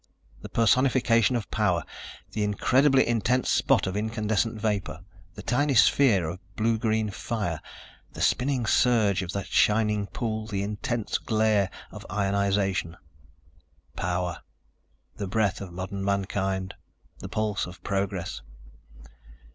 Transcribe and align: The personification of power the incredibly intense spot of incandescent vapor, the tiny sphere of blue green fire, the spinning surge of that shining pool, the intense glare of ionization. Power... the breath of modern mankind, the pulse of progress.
The 0.41 0.49
personification 0.49 1.35
of 1.35 1.51
power 1.51 1.83
the 2.31 2.41
incredibly 2.43 3.05
intense 3.07 3.51
spot 3.51 3.85
of 3.85 3.95
incandescent 3.95 4.59
vapor, 4.59 5.01
the 5.35 5.43
tiny 5.43 5.75
sphere 5.75 6.27
of 6.27 6.39
blue 6.55 6.79
green 6.79 7.11
fire, 7.11 7.61
the 8.13 8.21
spinning 8.21 8.65
surge 8.65 9.21
of 9.21 9.31
that 9.33 9.45
shining 9.45 10.07
pool, 10.07 10.47
the 10.47 10.63
intense 10.63 11.19
glare 11.19 11.69
of 11.91 12.03
ionization. 12.11 12.97
Power... 13.95 14.41
the 15.17 15.27
breath 15.27 15.61
of 15.61 15.71
modern 15.71 16.03
mankind, 16.03 16.73
the 17.19 17.29
pulse 17.29 17.67
of 17.67 17.83
progress. 17.83 18.41